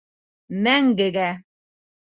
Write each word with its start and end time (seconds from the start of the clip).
Мәңгегә. 0.69 1.29